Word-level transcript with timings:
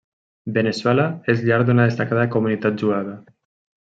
Veneçuela 0.53 1.03
és 1.33 1.43
llar 1.49 1.59
d'una 1.67 1.85
destacada 1.89 2.23
comunitat 2.37 2.81
jueva. 2.85 3.15